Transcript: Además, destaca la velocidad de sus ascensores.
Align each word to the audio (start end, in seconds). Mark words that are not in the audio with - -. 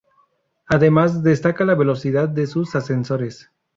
Además, 0.65 1.21
destaca 1.21 1.63
la 1.63 1.75
velocidad 1.75 2.27
de 2.27 2.47
sus 2.47 2.73
ascensores. 2.75 3.51